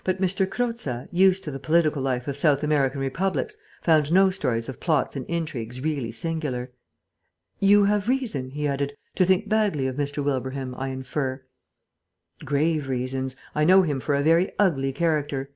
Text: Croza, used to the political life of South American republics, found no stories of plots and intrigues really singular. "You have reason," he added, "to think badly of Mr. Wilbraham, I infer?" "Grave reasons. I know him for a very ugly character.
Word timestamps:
Croza, 0.03 1.07
used 1.11 1.43
to 1.43 1.51
the 1.51 1.59
political 1.59 2.01
life 2.01 2.27
of 2.27 2.35
South 2.35 2.63
American 2.63 2.99
republics, 2.99 3.55
found 3.83 4.11
no 4.11 4.31
stories 4.31 4.67
of 4.67 4.79
plots 4.79 5.15
and 5.15 5.27
intrigues 5.27 5.79
really 5.79 6.11
singular. 6.11 6.71
"You 7.59 7.83
have 7.83 8.09
reason," 8.09 8.49
he 8.49 8.67
added, 8.67 8.93
"to 9.13 9.25
think 9.25 9.47
badly 9.47 9.85
of 9.85 9.97
Mr. 9.97 10.23
Wilbraham, 10.23 10.73
I 10.73 10.87
infer?" 10.87 11.43
"Grave 12.43 12.87
reasons. 12.89 13.35
I 13.53 13.63
know 13.63 13.83
him 13.83 13.99
for 13.99 14.15
a 14.15 14.23
very 14.23 14.51
ugly 14.57 14.91
character. 14.91 15.49